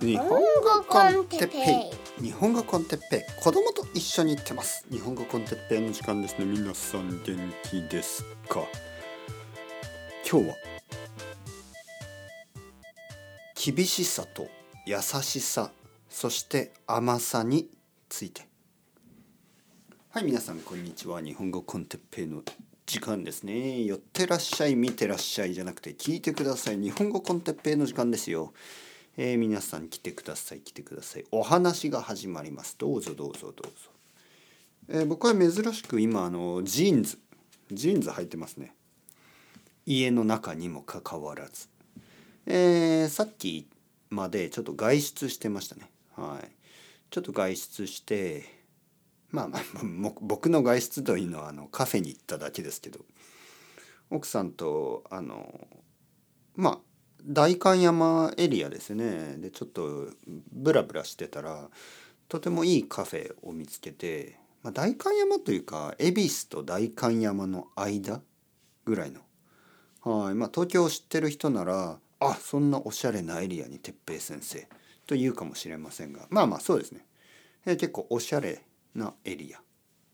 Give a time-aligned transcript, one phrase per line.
[0.00, 2.24] 日本語 con Teppei。
[2.24, 3.42] 日本語 con Teppei。
[3.42, 4.86] 子供と一緒に行ってます。
[4.90, 6.46] 日本語 con Teppei の時間ですね。
[6.46, 8.66] 皆さん元気ですか？
[10.30, 10.54] 今日は
[13.54, 14.48] 厳しさと
[14.86, 15.70] 優しさ
[16.08, 17.68] そして甘さに
[18.08, 18.48] ついて。
[20.10, 21.20] はい皆さんこんにちは。
[21.20, 22.42] 日本語 con Teppei の
[22.86, 23.82] 時間ですね。
[23.84, 26.78] 寄ってらっしゃい見てらっしゃいじゃなくて聞いてください。
[26.78, 28.52] 日本語コンテッペイの時間ですよ。
[29.16, 31.24] えー、皆さん来てください来てください。
[31.30, 32.76] お話が始まります。
[32.78, 33.72] どうぞどうぞどうぞ、
[34.88, 37.18] えー、僕は珍しく今あのジーンズ。
[37.70, 38.74] ジーンズ履いてますね。
[39.84, 41.68] 家の中にもかかわらず、
[42.46, 43.68] えー、さっき
[44.08, 45.90] までちょっと外出してましたね。
[46.16, 46.50] はい。
[47.10, 48.44] ちょっと外出して
[49.30, 49.62] まあまあ
[50.20, 53.00] 僕の外出というのはあのカフェに行っただけですけど
[54.08, 55.66] 奥さんとあの
[56.56, 56.91] まあ
[57.24, 59.36] 代官山エリアですね。
[59.38, 60.08] でちょっと
[60.52, 61.68] ブラブラしてたら
[62.28, 68.20] とてもいいカフェを見つけて、まあ、代官山というか恵比寿と代官山の間
[68.84, 69.20] ぐらいの
[70.02, 74.66] はいまあ東京を知ってる人ならあそんなおしゃれなエリアに哲平先生
[75.06, 77.04] と言うかもしれませんがまあまあそうですね、
[77.66, 78.62] え結構おしゃれ
[78.94, 79.60] なエリア。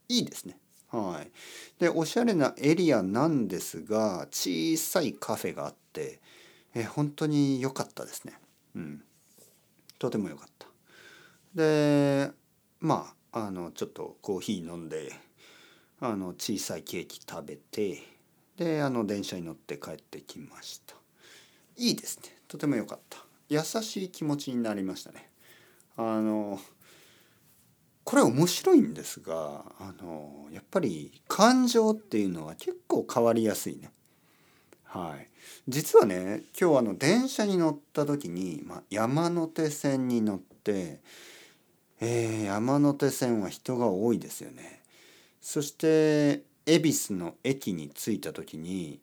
[0.09, 0.59] いいですね。
[0.91, 1.31] はい。
[1.79, 6.21] でおしゃれなエリアなんですが小さいカフェがあって
[6.75, 8.35] え本当に良かったですね。
[8.75, 9.03] うん、
[9.99, 10.67] とても良かった。
[11.55, 12.31] で
[12.81, 15.13] まああのちょっとコーヒー飲んで
[16.01, 18.03] あの小さいケーキ食べて
[18.57, 20.95] であの電車に乗って帰ってきました。
[21.77, 22.37] いいですね。
[22.49, 23.19] とても良かった。
[23.49, 25.31] 優しい気持ちになりましたね。
[25.97, 26.61] あの
[28.05, 33.91] これ面白いんですがあのやっぱり感情っていうのは結構変わりやすいね。
[34.89, 35.29] はい、
[35.69, 41.01] 実はね今日あの電車に乗った時に、まあ、山手線に乗って、
[42.01, 44.81] えー、山手線は人が多いですよね。
[45.43, 49.01] そして恵比寿の駅に着いた時に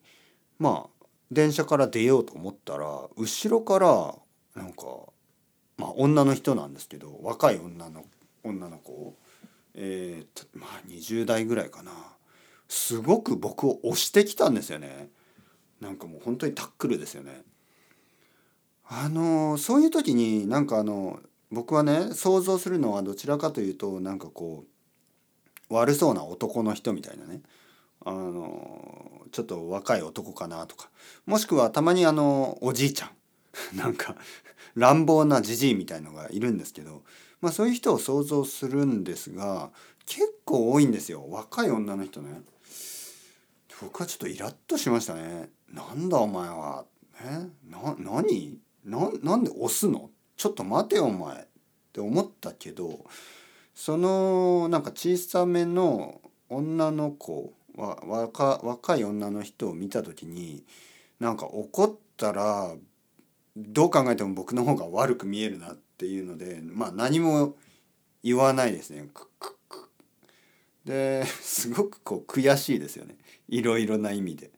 [0.58, 2.86] まあ電車から出ようと思ったら
[3.16, 4.14] 後ろから
[4.60, 4.84] なんか
[5.78, 8.04] まあ女の人なんですけど若い女の
[8.42, 9.14] 女の子
[9.76, 11.92] えー、まあ20代ぐらいかな
[12.68, 15.10] すごく僕を押してきたんですよね。
[15.80, 17.42] なんかもう本当にタックルですよね。
[18.88, 21.20] あのそういう時になんかあの
[21.50, 24.64] 僕はね想像するのはどちらかというとなんかこ
[25.70, 27.40] う悪そうな男の人みたいなね
[28.04, 30.88] あのちょっと若い男かなとか
[31.26, 33.10] もしくはたまにあのおじいちゃん
[33.76, 34.16] なんか
[34.74, 37.02] 乱暴なじじいみたいのがいるんですけど、
[37.40, 39.70] まあ、そういう人を想像するんですが
[40.04, 42.42] 結構多いんですよ若い女の人ね。
[43.82, 45.50] 僕はちょっとイラッとしましたね。
[45.72, 46.84] なんだお前は。
[47.20, 47.48] え？
[47.70, 48.58] な、何？
[48.84, 50.10] な、なんで押すの？
[50.36, 51.36] ちょっと待てよお前。
[51.36, 51.46] っ
[51.92, 53.04] て思ったけど、
[53.74, 60.64] そのなんか小さめの女の子は若若い女の人を見た時に
[61.20, 62.74] なんか怒ったら
[63.56, 67.56] どう考えても僕の方が悪く見えるなっていうのでまあ何も
[68.22, 69.08] 言わないですね。
[70.84, 73.16] ですごくこう悔しいですよね
[73.48, 74.50] いろいろな意味で。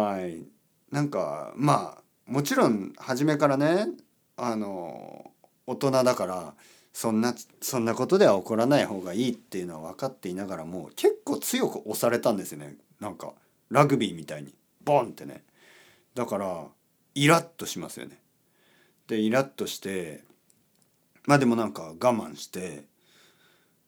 [0.00, 0.44] はい。
[0.90, 3.88] なんかまあもちろん初めからね
[4.36, 5.30] あの
[5.66, 6.54] 大人だから
[6.92, 12.76] そんなそんなことでは起こらない方がいいっていうのは分かっていながらも結構強く押されたんですよね。
[13.00, 13.32] なんか
[13.70, 14.54] ラグビーみたいに。
[14.84, 15.44] ボンってね。
[16.14, 16.66] だから
[17.14, 18.18] イラッとしますよね。
[19.06, 20.24] でイラッとして
[21.26, 22.84] まあでもなんか我慢して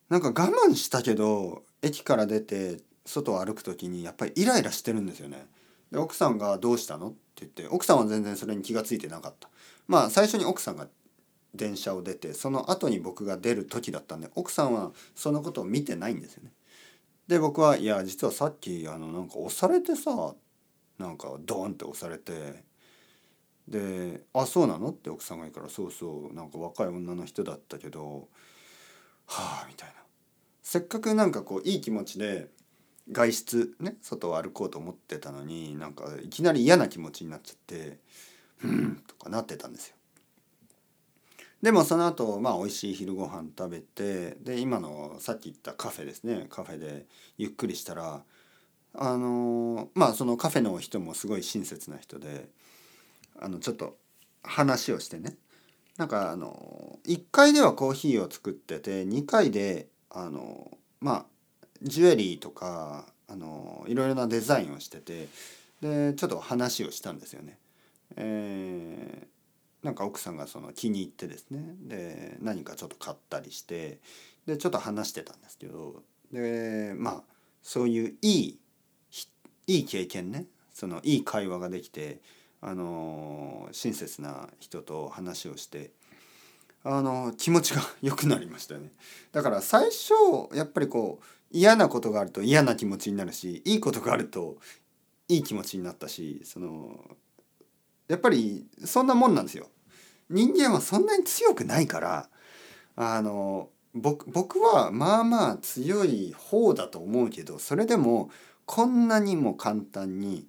[0.09, 5.45] なんか我慢したけど駅から出て外を歩く時にやっぱりイライラしてるんですよね。
[5.95, 9.49] で奥さんが「どうしたの?」って言って奥さんは全然それに気が付いてなかった。
[9.87, 10.87] まあ最初に奥さんが
[11.53, 16.51] 電車を出てその後に僕が出る時だったんで奥さんはそのことを見てないんですよね。
[17.27, 20.35] で僕は「いや実はさっきあのなんか押されてさ
[20.97, 22.63] なんかドーンって押されて
[23.67, 28.27] で「あそうなの?」って奥さんが言うから「そうそうなんか若い女の人だったけど
[29.27, 29.95] はあみたいな
[30.61, 32.49] せっかくなんかこういい気持ちで
[33.11, 37.99] 外出ね外を歩こうと思ってたのになんかいきなり嫌な気持ちになっちゃって
[38.63, 39.95] うんとかなってたんですよ。
[41.61, 47.05] でもその後まあ美味しい昼ご飯食べてで今のさっき言ったカフェですねカフェで
[47.37, 48.23] ゆっくりしたら
[48.93, 52.49] あのまあそのカフェの人もすごい親切な人で
[53.39, 53.97] あのちょっと
[54.43, 55.35] 話をしてね
[55.97, 61.25] なんかあの1階ではコーヒーを作ってて2階であのまあ
[61.85, 65.27] ジュエリーとかあのいろいろなデザインをしてて
[65.81, 67.57] でちょっと話をしたんですよね。
[68.17, 71.75] えー、なんか奥さんがその気に入ってですね。
[71.81, 73.99] で何かちょっと買ったりして
[74.45, 76.01] でちょっと話してたんですけど
[76.31, 77.23] でまあ
[77.61, 78.59] そういういい
[79.67, 80.45] いい経験ね。
[80.73, 82.19] そのいい会話ができて
[82.61, 85.91] あの親切な人と話をして
[86.83, 88.91] あの気持ちが良くなりましたよね。
[89.31, 90.13] だから最初
[90.55, 94.57] やっぱりこう嫌なことがあると嫌な気持ちになるしいいことがあると
[95.29, 96.99] いい気持ちになったしその
[98.09, 99.69] やっぱりそんなもんなんですよ。
[100.29, 102.29] 人間はそんなに強くないから
[102.97, 108.29] あの僕僕はまあまあ強い方だと思うけどそれでも
[108.65, 110.47] こんなにも簡単に、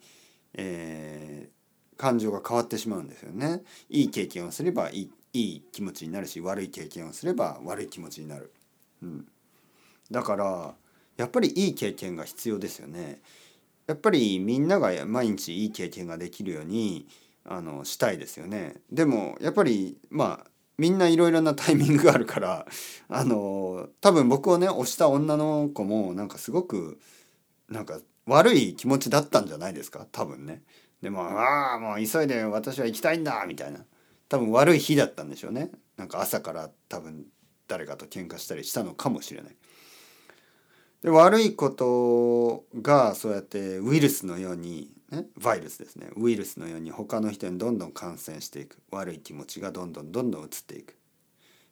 [0.55, 3.62] えー、感情が変わってしまうんですよね。
[3.88, 8.52] いい経験をすればいいいい気持ちになるし悪い経験をすれば悪い気持ちになる。
[9.02, 9.29] うん、
[10.11, 10.75] だから
[11.16, 13.20] やっぱりいい経験が必要ですよね。
[13.86, 17.06] やっぱりみんなが毎日いい経験ができるように
[17.44, 18.74] あのしたいですよね。
[18.90, 22.66] でもやっぱりまあみんないろいろなタイミングがあるから
[23.08, 26.98] あの多分僕をね押した女の子もなんかすごく
[27.70, 30.06] なんか悪い気持ちだったんじゃないですか？
[30.10, 30.62] 多分ね。
[31.00, 33.84] でもああもう急いで私は行きたいんだみたいな
[34.28, 35.70] 多分悪い日だったんでしょうね。
[35.96, 37.24] なんか朝から多分
[37.68, 39.56] 誰かと喧嘩したりしたのかもしれない。
[41.06, 46.08] で悪いことがそうやってウイルスのように、ね、バイルスですね。
[46.17, 48.79] ウイルスのように他の人にどんどん感染していく。
[48.91, 50.97] 悪い気持ちがどんどんどんどん移っていく、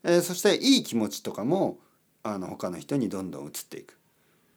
[0.04, 1.78] えー、そしていい気持ちとかも
[2.22, 3.96] あの他の人にどんどん移っていく。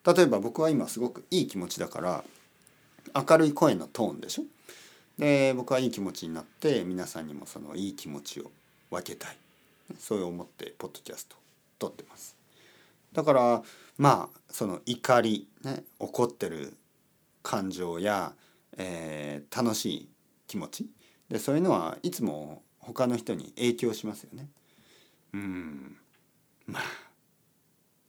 [0.05, 2.23] 例えば僕は今すごくいい気持ちだから
[3.15, 4.43] 明るい声のトーンでしょ。
[5.17, 8.51] で僕はいい気持ちになって皆さんにもそのいい気持ちを
[8.91, 9.37] 分けたい。
[9.97, 11.35] そう思ってポッドキャスト
[11.79, 12.36] 撮ってます。
[13.13, 13.63] だから
[13.97, 16.77] まあその怒り、ね、怒ってる
[17.43, 18.33] 感情や、
[18.77, 20.09] えー、楽しい
[20.47, 20.89] 気持ち。
[21.29, 24.49] でそういうのはいつも他の人に影響しますよね。
[25.33, 25.97] うん。
[26.65, 26.83] まあ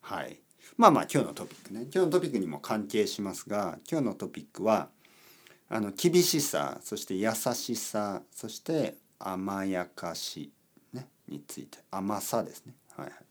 [0.01, 0.41] はい。
[0.77, 1.83] まあまあ今日のトピックね。
[1.83, 4.89] 今日のトピックにも関係しますが今日のトピックは
[5.69, 10.51] あの厳しさそして優しさそして甘やかし、
[10.93, 11.79] ね、について。
[11.91, 12.75] 甘さですね。
[12.97, 13.28] はいはい。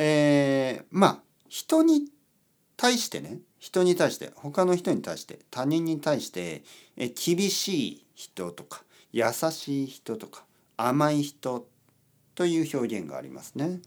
[0.00, 2.04] えー、まあ人に
[2.76, 6.62] 対してね人に対して他の人に対して他人に対して
[6.96, 10.44] え厳しい人とか優しい人とか
[10.76, 11.66] 甘い人
[12.36, 13.80] という表現がありますね。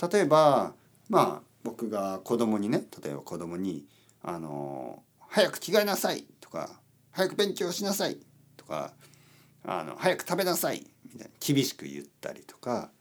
[0.00, 0.74] 例えば
[1.08, 3.84] まあ僕が子供にね例えば子供に
[4.22, 6.78] あの「早く着替えなさい」とか
[7.10, 8.18] 「早く勉強しなさい」
[8.56, 8.92] とか
[9.66, 12.92] 「あの早く食べなさい」みたいな厳しく言ったりとか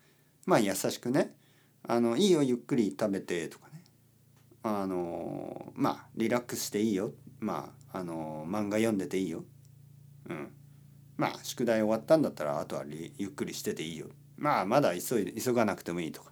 [0.48, 1.36] まあ優しくね
[1.88, 3.84] 「あのいいよゆっくり食べて」とかね。
[4.64, 7.14] あのまあリラックスしていいよ。
[7.40, 9.44] まああの漫画読んでていいよ。
[10.30, 10.52] うん。
[11.16, 12.84] まあ宿題終わったんだったらあとは
[13.18, 14.08] ゆっくりしてていいよ。
[14.38, 16.32] まあまだ急い急がなくてもいいとか。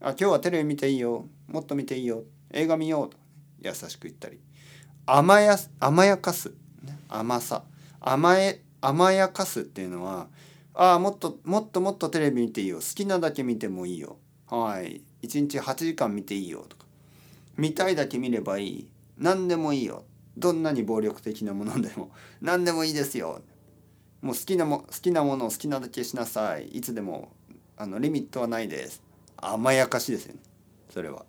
[0.00, 1.26] あ今日はテレビ見ていいよ。
[1.48, 2.24] もっと見ていいよ。
[2.50, 3.16] 映画見ようと、
[3.60, 4.40] 優しく言ったり。
[5.06, 6.52] 甘や甘やかす、
[7.08, 7.64] 甘さ。
[8.00, 10.26] 甘え甘やかすっていうのは
[10.74, 12.78] ああもっともっともっとテレビ見ていいよ。
[12.78, 14.18] 好きなだけ見てもいいよ。
[14.52, 15.00] はい。
[15.22, 16.84] 1日8時間見ていいよとか。
[17.56, 18.88] 見たいだけ見ればいい。
[19.16, 20.04] 何でもいいよ。
[20.36, 22.10] どんなに暴力的なものでも。
[22.42, 23.40] 何でもいいですよ。
[24.20, 26.68] もう好きなも好きなものを好きなだけしなさい。
[26.68, 27.32] いつでも。
[27.78, 29.02] あのリミットはないです。
[29.38, 30.40] 甘やかしですよね。
[30.90, 31.24] それは。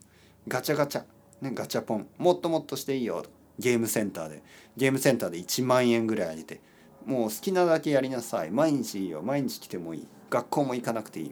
[0.49, 1.05] ガチャガチャ。
[1.39, 2.09] ねガチャポン。
[2.17, 3.25] もっともっとしていいよ。
[3.57, 4.43] ゲームセンターで。
[4.75, 6.59] ゲームセンターで1万円ぐらいあげて。
[7.05, 8.51] もう好きなだけやりなさい。
[8.51, 9.21] 毎日いいよ。
[9.21, 10.07] 毎日来てもいい。
[10.29, 11.31] 学校も行かなくていい。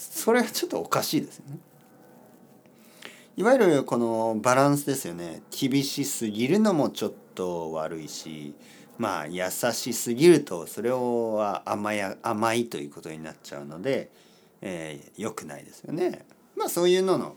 [0.00, 1.58] それはちょっとおかしいですよね
[3.36, 8.54] いわゆるこのバランスですよね厳しすぎるのもちょっと悪いし
[8.98, 14.10] まあ優しすぎるとそれは甘や甘いということになっちゃうので、
[14.60, 16.26] えー、良くないですよね。
[16.54, 17.36] まあそういうのの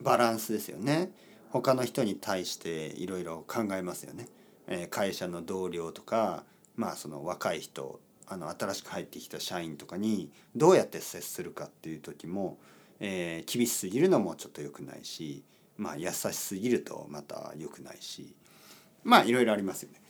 [0.00, 1.10] バランスですよね。
[1.50, 4.28] 他の人に対していろいろ考えますよね。
[4.68, 6.44] えー、会社の同僚とか
[6.76, 7.98] まあその若い人
[8.32, 12.58] あの新しく入ってきた社員とかにどうやって接するかっていう時も
[13.04, 15.42] えー、厳しすぎるのもちょっと良くないし、
[15.76, 18.34] まあ、優しすぎるとまた良くないし
[19.02, 20.00] まあいろいろありますよね。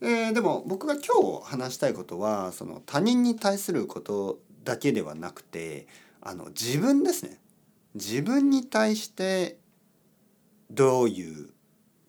[0.00, 5.86] えー、でも僕が今日話したいことはその他人に対することだけではなくて
[6.20, 7.38] あの自分ですね
[7.94, 9.58] 自分に対して
[10.72, 11.50] どういう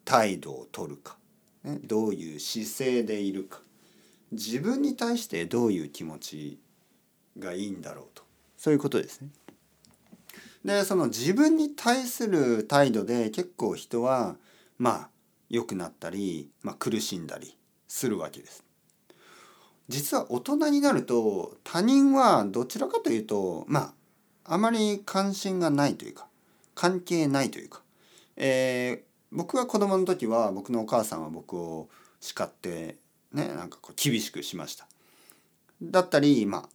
[0.05, 1.17] 態度をとるか、
[1.63, 3.61] ね、どういう姿勢でいるか
[4.33, 6.59] 自分に対してどういう気持ち
[7.39, 8.23] がいいんだろうと
[8.57, 9.29] そういうことですね。
[10.63, 14.37] でその自分に対する態度で結構人は
[14.77, 15.09] まあ
[15.49, 18.63] 良くなったり、まあ、苦しんだりするわけです。
[19.89, 23.93] 実は大人になると他人はどちらかというとま
[24.45, 26.27] ああまり関心がないというか
[26.75, 27.81] 関係ないというか、
[28.37, 32.97] えー、僕が子供の時は僕のお母さんは僕を叱って
[33.33, 34.87] ねなんかこう厳しくしました。
[35.81, 36.69] だったりまあ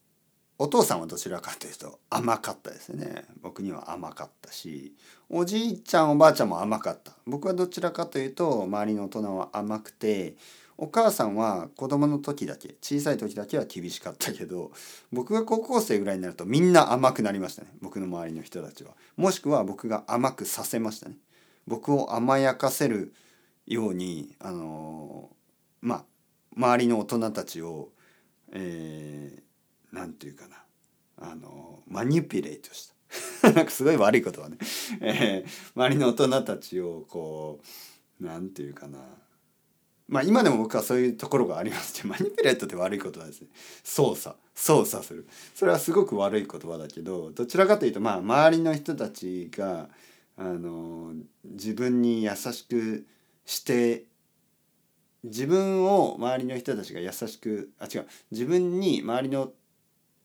[0.61, 3.25] お父さんはどちらかというと甘かったですね。
[3.41, 4.95] 僕には甘かったし
[5.31, 7.13] おじいちゃんおばあちゃんも甘かった。
[7.27, 10.35] 僕はどちらかというと周りの大人は甘くて
[10.77, 14.71] お母さんは子供の時だけ小さい時だけは厳しかったけど
[15.13, 17.69] 僕が高校生ぐらいになるとみんな甘くなりましたね。
[17.81, 18.93] 僕の周りの人たちは。
[19.17, 21.17] もしくは僕が甘くさせましたね。
[21.67, 23.13] 僕を甘やかせる
[23.67, 25.31] ようにあの
[25.83, 26.05] まあ
[26.57, 27.91] 周りの大人たちを
[28.53, 29.49] えー
[29.93, 30.57] 何て言うかな。
[31.21, 32.93] あのマニピュレートし
[33.43, 33.51] た。
[33.53, 34.59] なんかすごい悪い言葉ね、
[35.01, 37.61] えー、周りの大人たちをこ
[38.21, 38.99] う何て言うかな。
[40.07, 43.49] まあ今でも僕はそういうところがあります マニピュレートって悪い言葉ですね。
[43.83, 44.37] 操作。
[44.55, 45.27] 操作する。
[45.55, 49.89] それはすごく悪い言葉だけどどちらかというとまあ周りの人たちが
[50.37, 51.15] あの
[51.45, 53.07] 自分に優しく
[53.45, 54.05] して
[55.25, 58.07] 自分を周りの人たちが優しくあ違う。
[58.31, 59.53] 自分に周りの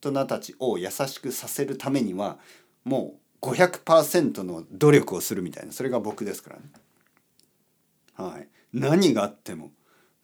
[0.02, 2.38] 大人たちを優しくさせるためには
[2.84, 5.74] もう500%の努力をするみたいな。
[5.74, 6.64] それが僕ですからね。
[8.16, 9.72] はい、何があっても、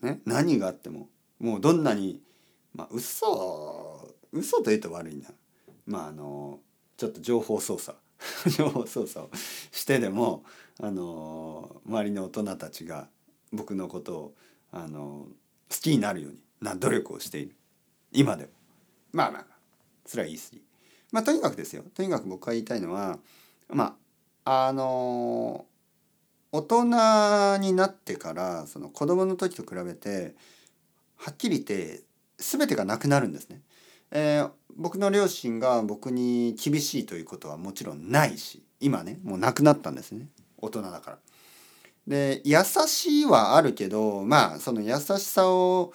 [0.02, 1.10] ね、何があっても。
[1.40, 2.22] もうどんなに
[2.76, 5.30] まあ嘘嘘というと悪いな。
[5.86, 6.60] まああの
[6.98, 7.98] ちょっと情報操作。
[8.58, 9.30] 情報操作を
[9.72, 10.44] してでも
[10.80, 13.08] あの周りの大人たちが
[13.52, 14.36] 僕のことを
[14.72, 15.28] あの
[15.70, 17.56] 好きになるようにな努力をしている
[18.12, 18.52] 今でも
[19.12, 19.46] まあまあ
[20.06, 20.62] それはいいすぎ。
[21.12, 23.20] まあとにかくですよとにかく僕が言いたいのは
[23.70, 23.96] ま
[24.46, 25.66] ああの
[26.52, 30.36] 大人になってからその子供の時と比べて
[31.18, 32.02] はっきり言って
[32.38, 33.62] 全てがなくなるんですね。
[34.12, 41.18] えー、僕の両親が僕に厳しいということはもちろんないし今ねもうなくなったんですね大人だから。
[42.10, 45.94] で優しいはあるけどまあその優しさを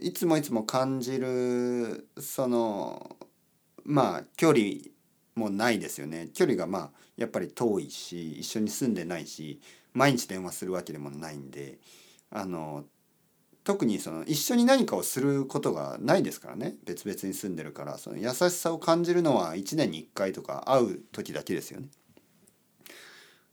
[0.00, 3.16] いつもいつも感じるその
[3.84, 4.64] まあ距離
[5.34, 9.60] もないですよね距離がまあやっぱり遠いし一緒に住んでないし
[9.92, 11.78] 毎日電話するわけでもないんで
[12.30, 12.84] あの
[13.64, 21.88] 特にその一緒に何かをすることがないですからね別々に住んでるからその優しさを感じるのは1年に1回とか会う時だけですよね。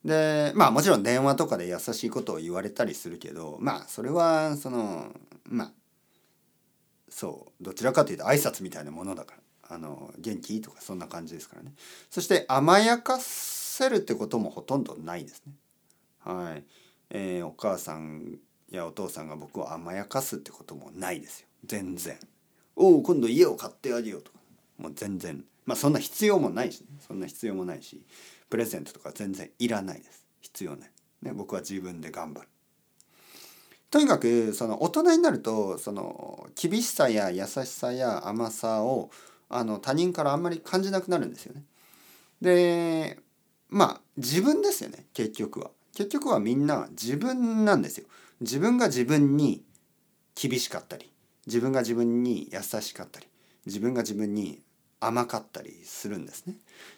[0.03, 5.13] でまあもちろん電話とかで優しいことを言われたりするけどまあそれはその
[5.45, 5.71] まあ
[7.09, 9.39] そうどちらかというと挨拶みたいなものだから
[9.75, 11.73] 「あの元気?」とかそんな感じですからね。
[12.09, 15.53] そして甘やかせるってこともほとんどないですね。
[16.19, 16.63] はい。
[17.11, 18.39] えー、お母さん
[18.71, 21.47] やお父さんが僕を甘やかすってこともないですよ。
[21.65, 22.17] 全然。
[22.75, 24.39] おお今度家を買ってあげようとか。
[24.79, 25.45] もう全然。
[25.65, 28.03] まあそんな必要もないし、ね、そんな必要もないし。
[28.53, 30.89] プレゼントとか全然いらないです必要ない、
[31.23, 32.47] ね、僕は自分で頑張る
[33.89, 39.09] とにかくその大人になるとその厳しさや優しさや甘さを
[39.49, 41.63] あの他人からあんまり感じなくなるんですよね。
[42.43, 43.17] で
[43.69, 45.71] まあ自分ですよね結局は。
[45.95, 48.05] 結局はみんな自分なんですよ。
[48.39, 49.63] 自分が自分に
[50.35, 51.11] 厳しかったり
[51.47, 53.27] 自分が自分に優しかったり
[53.65, 54.61] 自分が自分に
[55.05, 56.55] 甘かったりするんですね。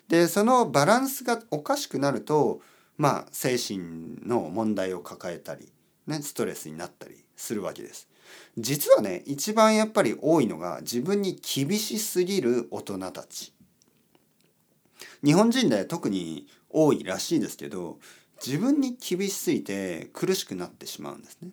[0.07, 2.61] でそのバランスがおかしくなると
[2.97, 5.71] まあ精神の問題を抱えたり
[6.07, 8.07] ね、ストレスになったりするわけです。
[8.57, 13.53] 実はね一番やっぱり多いのが自分に厳しすぎる大人たち。
[15.23, 17.97] 日本人で特に多いらしいですけど
[18.45, 21.49] 自分に厳しすぎて苦しくなってしまうんですね。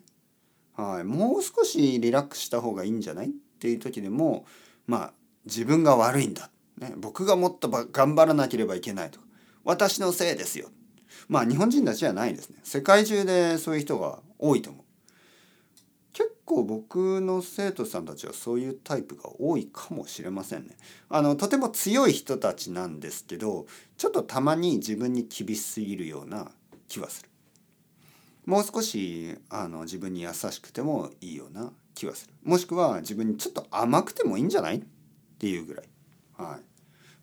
[0.75, 3.27] はい、もう少しリラックスした方がいいんじゃない？
[3.27, 3.29] っ
[3.59, 4.45] ていう時でも
[4.85, 5.13] まあ
[5.45, 9.19] 自分が悪いんだ、ね、僕がもっと頑張らなければいけないと。
[9.19, 9.25] か
[9.63, 10.69] 私のせいですよ。
[11.27, 12.57] まあ日本人たちじゃないですね。
[12.63, 14.83] 世界中でそういう人が多いと思う。
[16.11, 20.77] 結構僕の生徒さんたちはそういうタイプが多いかもしれませんね。
[21.09, 23.65] あのとても強い人たちなんですけど
[23.97, 26.51] ちょっとたまに自分に厳しすぎるような
[26.87, 27.29] 気はする。
[28.45, 32.33] もう少しあの自分に優しくてもいいような気はする。
[32.43, 34.83] もしくは自分にちょっと甘くてもいいんじゃない？
[35.43, 35.85] っていうぐらい。
[36.37, 36.61] はい。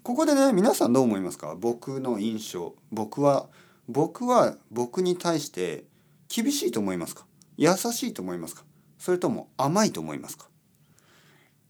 [0.03, 1.57] ここでね皆さんどう思いますか？
[1.59, 2.75] 僕の印象。
[2.93, 3.49] 僕は
[3.89, 5.85] 僕は僕に対して
[6.29, 7.25] 厳しいと思いますか？
[7.57, 8.65] 優しいと思いますか？
[8.99, 10.49] それとも甘いと思いますか？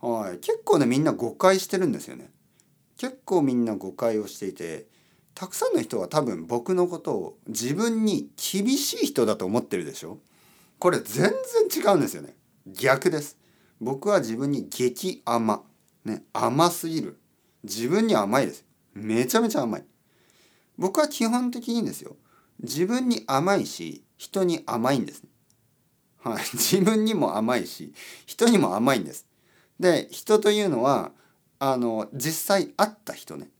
[0.01, 0.39] はい。
[0.39, 2.33] 結構ねみんな誤解してるんですよね。
[2.97, 4.89] 結構みんな誤解をしていて
[5.37, 10.19] たくさんの人は多分僕のことを自分に厳しい人だと思ってるでしょ？
[10.81, 11.31] これ全
[11.71, 12.35] 然違うんですよね。
[12.67, 13.39] 逆です。
[13.81, 15.63] 僕は自分に激甘。
[16.11, 17.19] ね甘すぎる。
[17.63, 18.65] 自分に甘いです。
[18.95, 19.85] めちゃめちゃ甘い。
[20.79, 22.17] 僕は基本的にですよ。
[22.63, 25.25] 自分に甘いし人に甘いんです
[26.23, 27.95] はい、 自分にも甘いし
[28.27, 29.27] 人にも甘いんです。
[29.79, 31.13] で人というのは
[31.59, 33.51] あの実際会った人ね。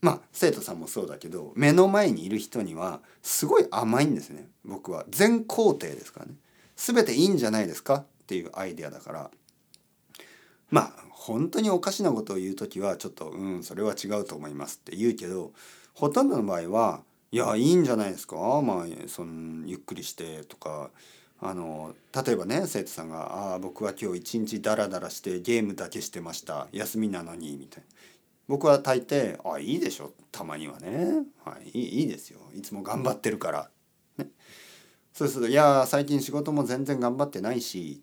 [0.00, 4.48] まあ生徒さんもそうだけど目の前にいる人にはすごい甘いんですね。
[4.64, 5.04] 僕は。
[5.10, 6.34] 全肯定ですからね。
[6.76, 9.30] 全ていいんじゃないですかっていうアイデアだから。
[10.70, 15.52] まあ本当におかしなことを言う時はちょっとうんそれは違うと思いますって言うけど
[15.94, 17.00] ほとんどの場合は
[17.32, 18.36] いやいいんじゃないですか？
[18.62, 20.90] まあそのゆっくりしてとか
[21.40, 26.68] あの例えばね生徒さんが「ああ僕は今日一日ダラダラしてゲームだけしてました。
[26.72, 27.88] 休みなのに」みたいな。
[28.48, 32.40] 僕は大抵「あいいでしょたまにはね、はい、いいいいですよ。
[32.52, 33.70] いつも頑張ってるから」
[34.18, 34.28] ね、
[35.12, 38.02] そうすると「いや最近仕事も全然頑張ってないし」、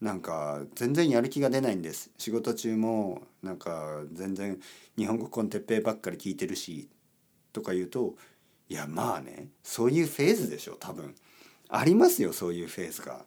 [0.00, 4.58] なんか全然やる気が出ないんです仕事中もなんか全然
[4.96, 6.88] 日本語コンテッペイばっかり聞いてるし
[7.52, 8.14] とか言うと
[8.68, 11.14] いやまあねそういうフェーズでしょ多分。
[11.68, 13.24] ありますよそういうフェーズが。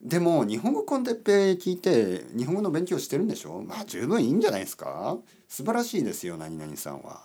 [0.00, 3.64] でも日本語コンテッペ聞いて日本語の勉強してるんでしょ？
[3.66, 5.18] まあ十分いいんじゃないですか
[5.48, 7.22] 素晴らしいですよ何々さんは。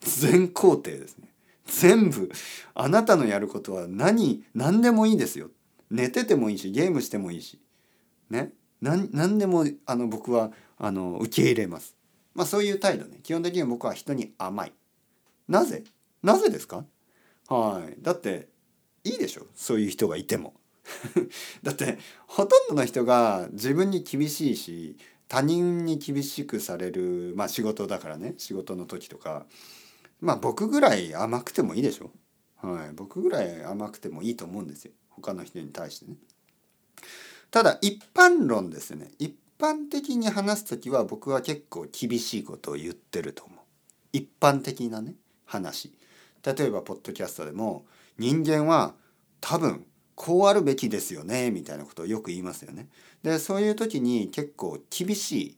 [0.00, 1.28] 全肯定ですね。
[1.66, 2.30] 全部
[2.74, 5.50] あなたのやることは何何でもいいですよ。
[5.94, 7.60] 寝ててもいいしゲームしてもいいし。
[8.30, 8.52] ね。
[8.80, 11.96] 何何でもあの僕はあの受け入れます。
[12.34, 13.20] まあそういう態度ね。
[13.22, 14.72] 基本的には僕は人に甘い。
[15.48, 15.84] なぜ？
[16.22, 16.84] なぜですか？
[17.48, 18.02] はい。
[18.02, 18.48] だって
[19.04, 19.46] いいでしょ？
[19.54, 20.54] そういう人がいても。
[21.62, 24.98] だってほとんどの人が自分に厳しいし
[25.28, 29.46] 他人に厳しくされるまあ仕事だからね仕事の時とか
[30.20, 32.10] まあ僕ぐらい甘くてもいいでしょ？
[32.56, 36.16] はい僕ぐらい甘くてもいいと思うんですよ他の人に対してね。
[37.50, 43.58] ただ一般論ですね一般的に話す時は僕は結構厳しいことを言ってると思う。
[44.12, 45.92] 一般的なね話。
[46.44, 47.86] 例えばポッドキャストでも
[48.18, 48.94] 人間は
[49.40, 52.88] 多分こうあるべきですよねみたいなことをよく言いますよね。
[53.22, 55.56] でそういう時に結構厳し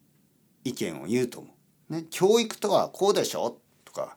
[0.65, 1.49] い意見を言うと思
[1.91, 1.93] う。
[1.93, 3.59] ね、教育とはこうでしょ？
[3.85, 4.17] とか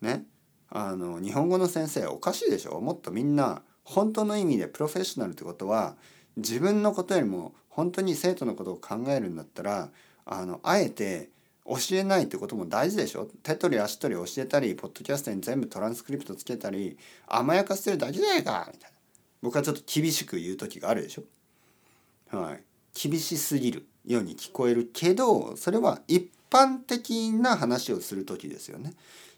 [0.00, 0.24] ね
[0.68, 2.80] あの日本語の先生おかしいでしょ？
[2.80, 5.96] もっとみんな本当の意味でプロフェッショナルってことは
[6.36, 9.90] 自分のことよりも本当に生徒のことを考えるんだったら
[10.26, 11.30] あのあえて
[11.66, 13.28] 教えないってことも大事でしょ？
[13.42, 18.68] 手取り足取り教えたりポッドキャストに全部トランスクリプトつけたり甘やかしてるだけじゃないか！
[18.72, 18.96] みたいな。
[19.42, 22.36] 僕はちょっと厳しく言う時があるでしょ？
[22.36, 22.62] はい。
[22.94, 28.92] 厳しすぎるように聞こえるけどそれは一般的な話をする時ですよね。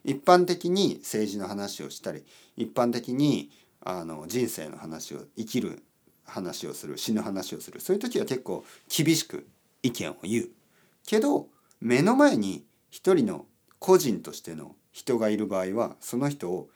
[0.04, 2.24] 一般的に政治の話をしたり
[2.56, 3.50] 一般的に
[3.84, 5.82] あの人生の話を生きる
[6.24, 9.46] 話をする死ぬ話をするそういう時は結構厳しく
[9.82, 10.48] 意見を言う
[11.06, 11.48] けど
[11.80, 13.46] 目の前に一人の
[13.78, 16.68] 個人としての人がいる場合はその人を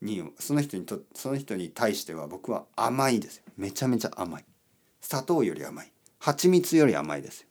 [0.00, 3.42] にその人にとその人に対しては僕は甘いですよ。
[3.56, 4.44] めちゃめちゃ甘い。
[5.00, 7.48] 砂糖より甘い蜂蜜より甘いですよ。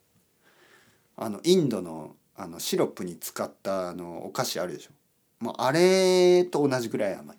[1.16, 4.90] あのインドのあのシロップに使ったあのお菓子あるでしょ。
[5.40, 7.38] もうあれと同じぐらい甘い。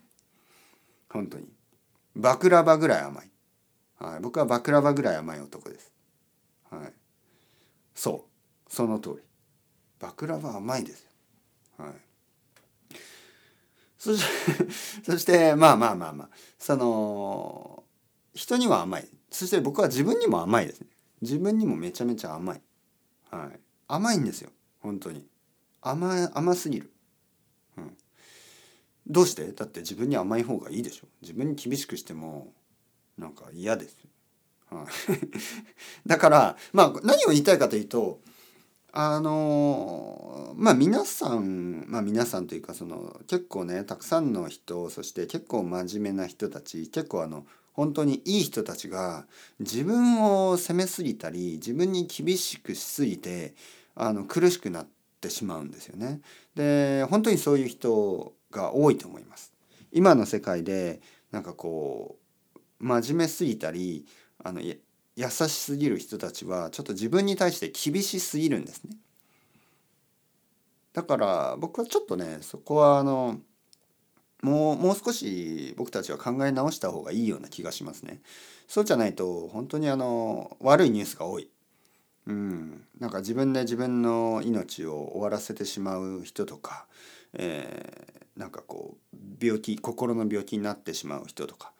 [1.09, 1.47] 本当に。
[2.19, 3.31] バクラバぐらい甘い、
[3.97, 5.91] はい、僕はバクラバぐらい甘い男です。
[6.69, 6.93] はい。
[7.95, 8.27] そ
[8.69, 8.73] う。
[8.73, 9.23] その通り。
[9.99, 11.09] バクラバ甘いですよ。
[11.85, 11.93] はい。
[13.97, 14.71] そして
[15.03, 16.29] そしてまあまあまあまあ。
[16.57, 17.83] その
[18.33, 19.09] 人には甘い。
[19.31, 20.87] そして僕は自分にも甘いですね。
[21.21, 22.61] 自分にもめちゃめちゃ甘い、
[23.29, 24.51] はい、甘いんですよ。
[24.79, 25.27] 本当に。
[25.81, 26.91] 甘甘すぎる、
[29.09, 29.51] どうして？
[29.51, 31.07] だって自分に甘い方がいいでしょ。
[31.21, 32.53] 自分に厳しくしても
[33.19, 33.97] なんか嫌です、
[34.69, 38.21] はい、 だからまあ何を言いたいかというと
[38.91, 49.27] あのまあ皆さんまあ皆さんというかその結構ねたくさんの人そして結構真面目な人たち結構あの本当にいい人たちが
[49.59, 53.53] 自分を責めすぎたり自分に厳しくしすぎて
[53.95, 54.87] あの苦しくなっ
[55.21, 56.21] てしまうんですよね。
[56.55, 59.53] で本当にそういう人が多いと思います。
[59.91, 62.17] 今の世界でなんかこ
[62.55, 64.05] う真面目すぎたり
[64.43, 64.75] あの優
[65.15, 68.95] しすぎる人たちはちょっと自分に対して厳しすぎるんですね。
[70.93, 73.39] だから僕はちょっとねそこはあの
[74.41, 78.21] もうもう少し僕たちは考え直した方がいいような気がしますね。
[78.67, 81.49] そうじゃないと本当にあの悪いニュースが多い。
[82.27, 86.85] うん、なんか自分で自分の命を終わらせてしまう人とか、
[87.33, 91.71] えー、なんかこう病気心の病気になってしまう人とか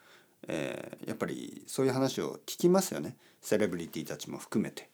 [0.47, 3.15] えー、やっぱりそういう話を聞きますよね。
[3.41, 4.89] セレブリティたちも含めて。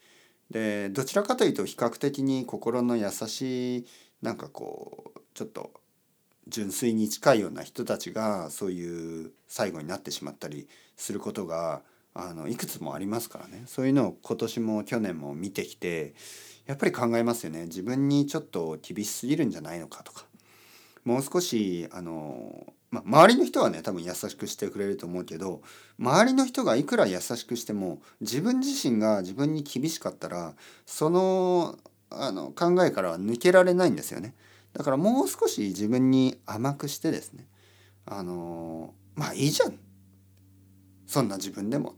[0.51, 3.85] でどちらかというと比較的に心の優しい
[4.21, 5.71] なんかこうちょっと
[6.47, 11.81] 純粋に近いような人たちがそういう最後になってしまったりすることが
[12.13, 13.63] あのいくつもありますからね。
[13.65, 16.13] そういうのを今年も去年も見てきて
[16.67, 17.63] やっぱり考えますよね。
[17.65, 20.25] 自分にちょっと厳しすぎるんじゃないのかとか。
[21.05, 25.61] もう少しあの、ま、周りの人はね多分優しくしてくれると思うけど
[25.99, 31.77] 周りの人がいくら優しくしても自分自身が自分に厳しかったらその
[32.09, 34.35] あの考えからは抜けられないんですよね。
[34.73, 37.47] だからもう少し自分に甘くしてですね
[38.05, 39.77] あのまあいいじゃん。
[41.07, 41.95] そんな自分でも。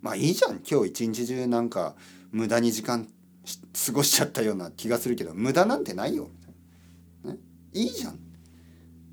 [0.00, 0.60] まあいいじゃん。
[0.68, 1.96] 今日一日中なんか
[2.30, 3.08] 無駄に時間
[3.86, 6.28] 過ごしちゃったような気がするけど無駄なんてないよ。
[6.32, 6.54] みたい
[7.24, 7.38] な、ね、
[7.72, 8.27] いいじゃん。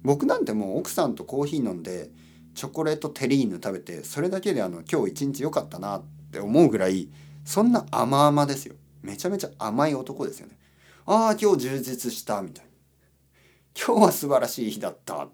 [0.05, 2.09] 僕なんてもう奥さんとコーヒー飲んで
[2.53, 7.09] チョコレートテリーヌ食べてそれだけであの今日一日良かったなって思うぐらい
[7.43, 8.75] そんな甘々ですよ。
[9.01, 10.57] めちゃめちゃ甘い男ですよね。
[11.05, 12.71] ああ今日充実したみたいな。
[13.75, 15.27] 今日は素晴らしい日だった。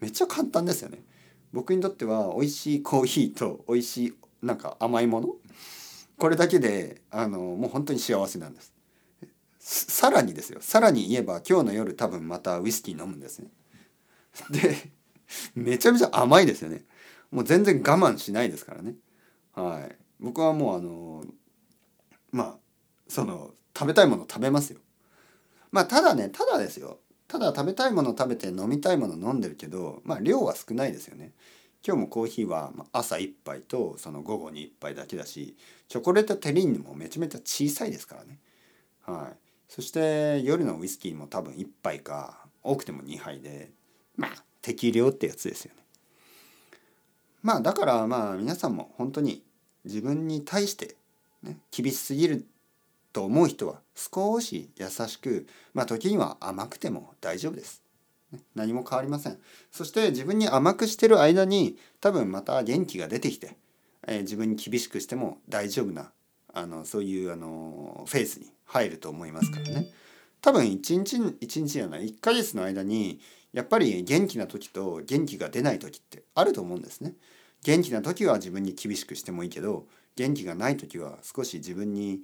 [0.00, 1.02] めっちゃ簡単ですよね。
[1.52, 5.28] 僕にとっては美味しいコーヒーと美味しいなんか甘いもの
[6.18, 8.74] これだけであのもう本当に幸せなんです。
[9.58, 10.60] さらにですよ。
[10.60, 13.48] さらに言えば今日の夜多分またウイスキー飲むんですね。
[14.50, 14.90] で
[15.54, 16.84] めちゃめちゃ甘いですよね。
[17.30, 18.94] もう全然我慢しないですからね。
[19.54, 19.96] はい。
[20.20, 21.24] 僕はもうあの
[22.32, 22.58] まあ
[23.08, 24.80] その食べたいもの食べますよ。
[25.70, 27.00] まあただねただですよ。
[27.28, 31.32] ただ食べたいもの食べて飲みたいもの飲んでるけどまあ量は少ないですよね。
[31.86, 35.56] 今日もコーヒーは朝1杯とその午後に1杯だけだし
[35.88, 38.38] チョコレートテリーヌもめちゃめちゃ小さいですからね。
[39.02, 39.36] はい。
[39.68, 43.72] そして夜のウイスキーも多分1杯か多くても2杯で
[44.16, 45.82] まあ適量ってやつですよね
[47.42, 49.42] まあだからまあ皆さんも本当に
[49.84, 50.96] 自分に対して、
[51.42, 52.46] ね、厳しすぎる
[53.12, 57.82] と思う人は少し優しくまあ時には甘くても大丈夫です。
[58.54, 59.38] 何も変わりません。
[59.70, 63.56] そして自分に甘くしてる間に多分また元気が出てきて、
[64.06, 66.10] えー、自分に厳しくしても大丈夫な
[66.52, 69.86] あのそういうあのフェーズに入ると思いますからね。
[70.42, 73.20] 多分一日一日じゃない1ヶ月の間に
[73.56, 77.14] やっぱり元気な時と元気が出ない時ってあると思うんですね。
[77.62, 82.20] 元気な時は自分に厳しくしてもいいけど元気がない時は少し自分に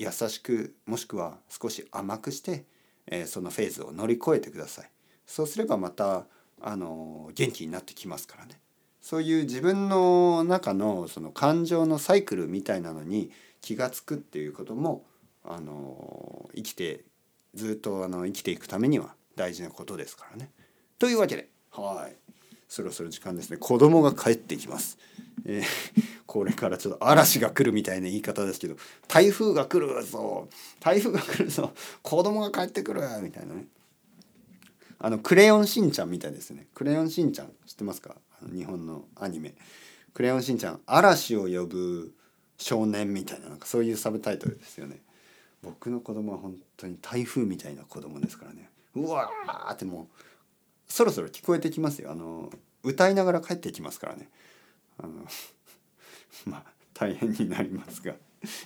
[0.00, 2.64] 優しくもしくは少し甘くして、
[3.06, 4.90] えー、そのフェーズを乗り越えてください。
[5.24, 6.26] そうすればまた
[6.60, 8.58] あの元気になってきますからね。
[9.00, 15.04] そういう自分の中のその感情のサイクルみたいなのに気が付くっていうことも
[15.44, 17.04] あの生きて
[17.54, 20.50] ずっとあの生きていくためには大事なことですからね。
[21.04, 22.16] というわけではい。
[22.66, 23.58] そろそろ時間ですね。
[23.58, 24.96] 子供が帰ってきます。
[25.44, 25.64] えー、
[26.24, 30.48] これからちょっと嵐が来るみたいな言い方ですけど台風が来るぞ。
[30.80, 31.74] 台風が来るぞ。
[32.00, 33.02] 子供が帰ってくる。
[33.22, 33.66] みたいなね。
[34.98, 36.68] あのクレヨンしんちゃんみたいですね。
[36.72, 38.14] クレヨンしんちゃん知ってますか？
[38.50, 39.52] 日本のアニメ。
[40.14, 42.14] クレヨンしんちゃん嵐を呼ぶ
[42.56, 45.02] 少年みたいななんかそういうサブタイトルですよね。
[45.62, 48.70] 僕の子供は本当に台風みたいな子供ですからね。
[48.96, 50.06] うわーってもう
[50.88, 52.10] そろそろ聞こえてきますよ。
[52.10, 52.50] あの
[52.82, 54.28] 歌いながら帰ってきますからね。
[54.98, 55.26] あの
[56.46, 58.14] まあ大変になりますが。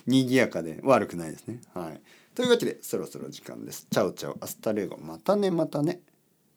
[0.05, 1.61] 賑やかで悪くないですね。
[1.73, 2.01] はい。
[2.35, 3.87] というわけでそろそろ時間です。
[3.89, 4.97] Chao chao hasta luego。
[4.97, 6.01] またねまたね。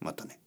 [0.00, 0.38] またね。